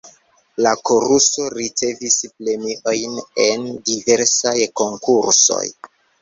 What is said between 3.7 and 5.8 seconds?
diversaj konkursoj.